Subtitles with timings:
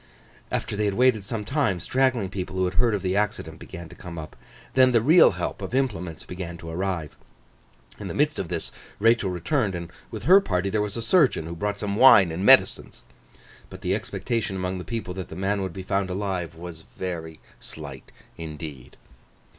[0.51, 3.87] After they had waited some time, straggling people who had heard of the accident began
[3.87, 4.35] to come up;
[4.73, 7.15] then the real help of implements began to arrive.
[7.99, 11.45] In the midst of this, Rachael returned; and with her party there was a surgeon,
[11.45, 13.03] who brought some wine and medicines.
[13.69, 17.39] But, the expectation among the people that the man would be found alive was very
[17.59, 18.97] slight indeed.